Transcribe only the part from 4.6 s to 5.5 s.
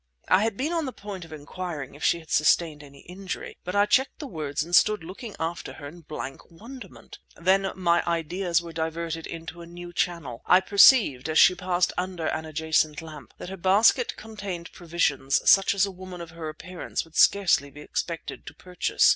and stood looking